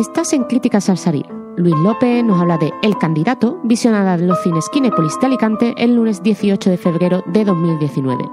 [0.00, 1.26] Estás en Críticas al Salir.
[1.58, 5.94] Luis López nos habla de El candidato, visionada en los cines Kinépolis de Alicante el
[5.94, 8.24] lunes 18 de febrero de 2019.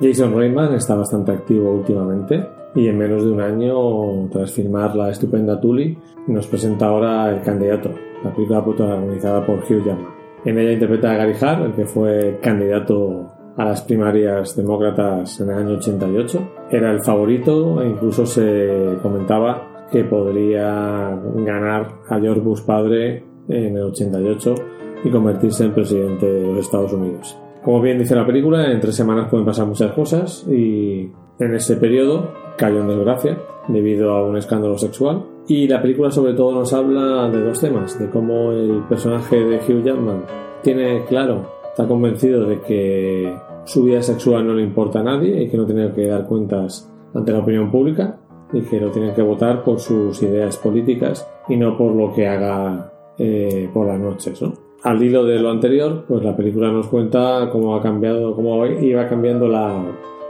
[0.00, 2.44] Jason Reitman está bastante activo últimamente
[2.74, 5.96] y en menos de un año, tras filmar la estupenda Tully,
[6.26, 7.90] nos presenta ahora El candidato,
[8.24, 10.12] la película protagonizada por Hugh Jackman.
[10.44, 13.30] En ella interpreta a Gary Hart, el que fue candidato
[13.60, 16.52] a las primarias demócratas en el año 88.
[16.70, 21.14] Era el favorito e incluso se comentaba que podría
[21.44, 24.54] ganar a George Bush padre en el 88
[25.04, 27.38] y convertirse en presidente de los Estados Unidos.
[27.62, 31.76] Como bien dice la película, en tres semanas pueden pasar muchas cosas y en ese
[31.76, 33.38] periodo cayó en desgracia
[33.68, 35.22] debido a un escándalo sexual.
[35.48, 39.56] Y la película sobre todo nos habla de dos temas, de cómo el personaje de
[39.56, 40.24] Hugh Jackman
[40.62, 45.48] tiene claro, está convencido de que su vida sexual no le importa a nadie y
[45.48, 48.18] que no tiene que dar cuentas ante la opinión pública
[48.52, 52.26] y que lo tiene que votar por sus ideas políticas y no por lo que
[52.26, 54.42] haga eh, por las noches.
[54.82, 59.06] Al hilo de lo anterior, pues la película nos cuenta cómo ha cambiado, cómo iba
[59.08, 59.84] cambiando la,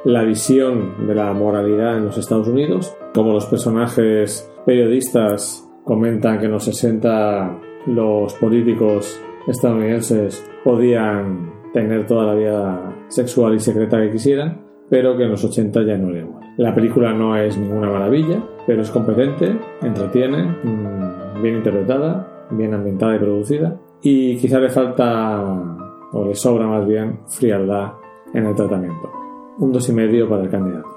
[0.04, 6.46] la visión de la moralidad en los Estados Unidos, cómo los personajes periodistas comentan que
[6.46, 14.10] en los 60 los políticos estadounidenses podían tener toda la vida sexual y secreta que
[14.10, 16.44] quisieran, pero que en los 80 ya no era igual.
[16.56, 23.16] La película no es ninguna maravilla, pero es competente, entretiene, mm, bien interpretada, bien ambientada
[23.16, 25.42] y producida, y quizá le falta,
[26.12, 27.92] o le sobra más bien, frialdad
[28.34, 29.10] en el tratamiento.
[29.58, 30.88] Un dos y medio para el candidato.